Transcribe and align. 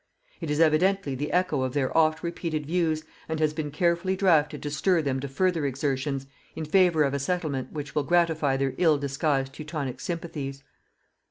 It 0.39 0.49
is 0.49 0.59
evidently 0.59 1.13
the 1.13 1.31
echo 1.31 1.61
of 1.61 1.75
their 1.75 1.95
oft 1.95 2.23
repeated 2.23 2.65
views 2.65 3.03
and 3.29 3.39
has 3.39 3.53
been 3.53 3.69
carefully 3.69 4.15
drafted 4.15 4.63
to 4.63 4.71
stir 4.71 5.03
them 5.03 5.19
to 5.19 5.27
further 5.27 5.63
exertions 5.67 6.25
in 6.55 6.65
favour 6.65 7.03
of 7.03 7.13
a 7.13 7.19
settlement 7.19 7.71
which 7.71 7.93
will 7.93 8.01
gratify 8.01 8.57
their 8.57 8.73
ill 8.79 8.97
disguised 8.97 9.53
Teutonic 9.53 9.99
sympathies. 9.99 10.63